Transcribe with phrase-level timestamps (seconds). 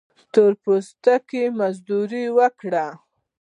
[0.33, 2.85] تور پوستي مزدوري وکړي.